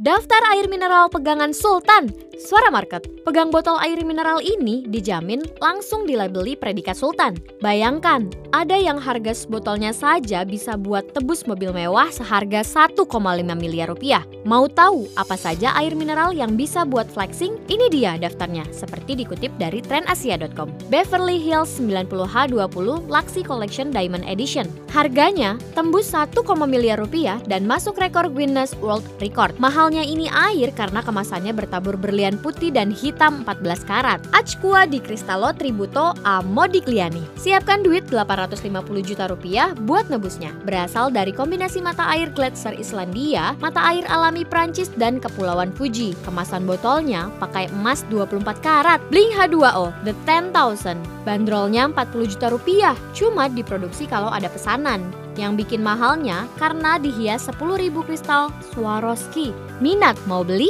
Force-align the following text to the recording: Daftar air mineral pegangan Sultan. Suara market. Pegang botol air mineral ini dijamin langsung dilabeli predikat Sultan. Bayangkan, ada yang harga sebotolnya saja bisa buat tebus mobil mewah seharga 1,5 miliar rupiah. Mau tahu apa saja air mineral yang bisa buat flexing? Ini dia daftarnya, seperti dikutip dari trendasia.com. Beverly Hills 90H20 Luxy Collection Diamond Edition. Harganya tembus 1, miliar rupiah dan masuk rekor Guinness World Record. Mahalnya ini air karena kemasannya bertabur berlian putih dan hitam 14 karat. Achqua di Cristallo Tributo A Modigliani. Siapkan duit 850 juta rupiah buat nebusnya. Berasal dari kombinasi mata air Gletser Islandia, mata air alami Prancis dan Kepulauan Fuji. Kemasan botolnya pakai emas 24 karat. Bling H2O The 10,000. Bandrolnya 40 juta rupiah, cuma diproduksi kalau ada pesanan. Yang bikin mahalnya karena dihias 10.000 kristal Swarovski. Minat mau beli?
Daftar 0.00 0.56
air 0.56 0.64
mineral 0.64 1.12
pegangan 1.12 1.52
Sultan. 1.52 2.08
Suara 2.40 2.72
market. 2.72 3.04
Pegang 3.20 3.52
botol 3.52 3.76
air 3.84 4.00
mineral 4.00 4.40
ini 4.40 4.88
dijamin 4.88 5.44
langsung 5.60 6.08
dilabeli 6.08 6.56
predikat 6.56 6.96
Sultan. 6.96 7.36
Bayangkan, 7.60 8.32
ada 8.56 8.80
yang 8.80 8.96
harga 8.96 9.36
sebotolnya 9.36 9.92
saja 9.92 10.40
bisa 10.48 10.80
buat 10.80 11.12
tebus 11.12 11.44
mobil 11.44 11.68
mewah 11.68 12.08
seharga 12.08 12.64
1,5 12.64 12.96
miliar 13.60 13.92
rupiah. 13.92 14.24
Mau 14.48 14.72
tahu 14.72 15.04
apa 15.20 15.36
saja 15.36 15.76
air 15.76 15.92
mineral 15.92 16.32
yang 16.32 16.56
bisa 16.56 16.88
buat 16.88 17.04
flexing? 17.12 17.60
Ini 17.68 17.92
dia 17.92 18.16
daftarnya, 18.16 18.64
seperti 18.72 19.20
dikutip 19.20 19.52
dari 19.60 19.84
trendasia.com. 19.84 20.72
Beverly 20.88 21.36
Hills 21.36 21.76
90H20 21.76 23.04
Luxy 23.04 23.44
Collection 23.44 23.92
Diamond 23.92 24.24
Edition. 24.24 24.64
Harganya 24.88 25.60
tembus 25.76 26.08
1, 26.08 26.32
miliar 26.64 26.96
rupiah 26.96 27.36
dan 27.44 27.68
masuk 27.68 28.00
rekor 28.00 28.32
Guinness 28.32 28.72
World 28.80 29.04
Record. 29.20 29.52
Mahalnya 29.60 30.00
ini 30.00 30.24
air 30.32 30.72
karena 30.72 31.04
kemasannya 31.04 31.52
bertabur 31.52 32.00
berlian 32.00 32.29
putih 32.36 32.70
dan 32.70 32.92
hitam 32.92 33.42
14 33.48 33.88
karat. 33.88 34.20
Achqua 34.36 34.84
di 34.84 35.00
Cristallo 35.00 35.50
Tributo 35.56 36.12
A 36.22 36.44
Modigliani. 36.44 37.24
Siapkan 37.34 37.80
duit 37.80 38.06
850 38.12 38.60
juta 39.02 39.24
rupiah 39.26 39.72
buat 39.88 40.06
nebusnya. 40.12 40.52
Berasal 40.68 41.08
dari 41.08 41.32
kombinasi 41.32 41.80
mata 41.80 42.04
air 42.12 42.28
Gletser 42.36 42.76
Islandia, 42.76 43.56
mata 43.58 43.80
air 43.80 44.04
alami 44.12 44.44
Prancis 44.44 44.92
dan 45.00 45.16
Kepulauan 45.18 45.72
Fuji. 45.72 46.12
Kemasan 46.28 46.68
botolnya 46.68 47.32
pakai 47.40 47.72
emas 47.72 48.04
24 48.12 48.60
karat. 48.60 49.00
Bling 49.08 49.32
H2O 49.32 49.96
The 50.04 50.12
10,000. 50.28 51.00
Bandrolnya 51.24 51.88
40 51.88 52.32
juta 52.36 52.52
rupiah, 52.52 52.96
cuma 53.16 53.48
diproduksi 53.48 54.04
kalau 54.04 54.28
ada 54.28 54.52
pesanan. 54.52 55.00
Yang 55.40 55.64
bikin 55.64 55.80
mahalnya 55.80 56.44
karena 56.60 57.00
dihias 57.00 57.48
10.000 57.48 57.96
kristal 58.04 58.52
Swarovski. 58.72 59.56
Minat 59.80 60.20
mau 60.28 60.44
beli? 60.44 60.68